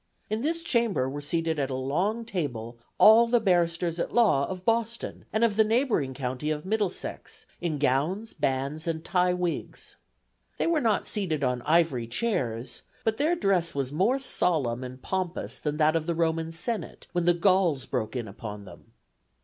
In 0.31 0.41
this 0.41 0.63
chamber 0.63 1.07
were 1.07 1.21
seated 1.21 1.59
at 1.59 1.69
a 1.69 1.75
long 1.75 2.25
table 2.25 2.79
all 2.97 3.27
the 3.27 3.39
barristers 3.39 3.99
at 3.99 4.11
law 4.11 4.47
of 4.47 4.65
Boston, 4.65 5.25
and 5.31 5.43
of 5.43 5.57
the 5.57 5.63
neighboring 5.63 6.15
county 6.15 6.49
of 6.49 6.65
Middlesex 6.65 7.45
in 7.59 7.77
gowns, 7.77 8.33
bands, 8.33 8.87
and 8.87 9.05
tie 9.05 9.31
wigs. 9.35 9.97
They 10.57 10.65
were 10.65 10.81
not 10.81 11.05
seated 11.05 11.43
on 11.43 11.61
ivory 11.67 12.07
chairs, 12.07 12.81
but 13.03 13.17
their 13.17 13.35
dress 13.35 13.75
was 13.75 13.93
more 13.93 14.17
solemn 14.17 14.83
and 14.83 14.99
pompous 14.99 15.59
than 15.59 15.77
that 15.77 15.95
of 15.95 16.07
the 16.07 16.15
Roman 16.15 16.51
Senate, 16.51 17.05
when 17.11 17.25
the 17.25 17.35
Gauls 17.35 17.85
broke 17.85 18.15
in 18.15 18.27
upon 18.27 18.65
them. 18.65 18.93